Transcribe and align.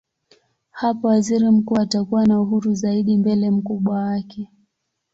Hapo 0.71 1.07
waziri 1.07 1.49
mkuu 1.51 1.77
atakuwa 1.77 2.25
na 2.25 2.41
uhuru 2.41 2.73
zaidi 2.73 3.17
mbele 3.17 3.51
mkubwa 3.51 3.93
wake. 3.99 4.49